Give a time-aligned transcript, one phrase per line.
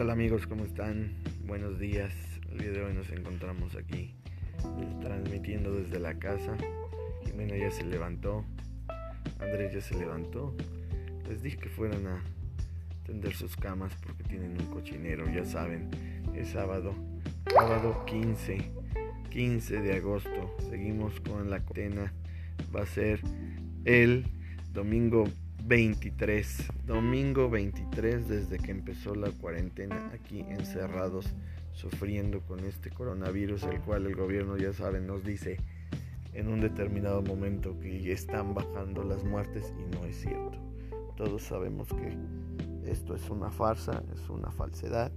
[0.00, 0.48] amigos?
[0.48, 1.12] ¿Cómo están?
[1.46, 2.12] Buenos días.
[2.50, 4.14] El día de hoy nos encontramos aquí
[5.00, 6.56] transmitiendo desde la casa.
[7.24, 8.44] Jimena ya se levantó.
[9.38, 10.56] Andrés ya se levantó.
[11.28, 12.22] Les dije que fueran a
[13.04, 15.88] tender sus camas porque tienen un cochinero, ya saben.
[16.34, 16.94] Es sábado,
[17.52, 18.58] sábado 15,
[19.30, 20.56] 15 de agosto.
[20.68, 22.12] Seguimos con la cotena.
[22.74, 23.20] Va a ser
[23.84, 24.26] el
[24.72, 25.24] domingo
[25.64, 31.32] 23, domingo 23 desde que empezó la cuarentena aquí encerrados
[31.72, 35.58] sufriendo con este coronavirus, el cual el gobierno ya saben nos dice
[36.34, 40.58] en un determinado momento que están bajando las muertes y no es cierto.
[41.16, 42.16] Todos sabemos que
[42.90, 45.12] esto es una farsa, es una falsedad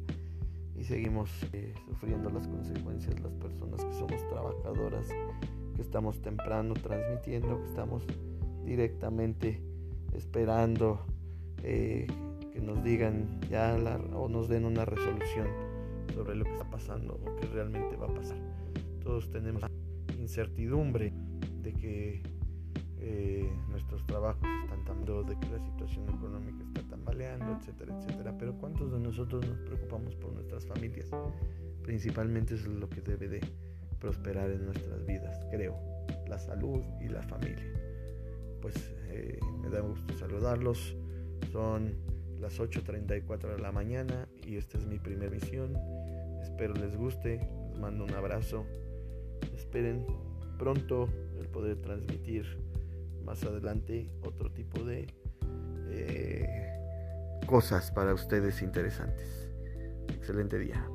[0.78, 5.08] y seguimos eh, sufriendo las consecuencias las personas que somos trabajadoras,
[5.76, 8.04] que estamos temprano transmitiendo, que estamos
[8.64, 9.75] directamente
[10.16, 11.06] esperando
[11.64, 12.08] eh,
[12.52, 13.76] que nos digan ya
[14.14, 15.48] o nos den una resolución
[16.14, 18.38] sobre lo que está pasando o que realmente va a pasar.
[19.04, 19.64] Todos tenemos
[20.18, 21.14] incertidumbre
[21.62, 22.24] de que
[23.00, 28.36] eh, nuestros trabajos están dando, de que la situación económica está tambaleando, etcétera, etcétera.
[28.38, 31.10] Pero ¿cuántos de nosotros nos preocupamos por nuestras familias?
[31.84, 33.42] Principalmente eso es lo que debe de
[34.00, 35.78] prosperar en nuestras vidas, creo,
[36.28, 37.64] la salud y la familia
[38.66, 39.38] pues eh,
[39.76, 40.96] da gusto saludarlos.
[41.52, 41.94] Son
[42.40, 45.76] las 8.34 de la mañana y esta es mi primera misión.
[46.42, 48.66] Espero les guste, les mando un abrazo.
[49.54, 50.06] Esperen
[50.58, 51.10] pronto
[51.40, 52.46] el poder transmitir
[53.26, 55.08] más adelante otro tipo de
[55.90, 56.48] eh,
[57.46, 59.52] cosas para ustedes interesantes.
[60.08, 60.88] Excelente día.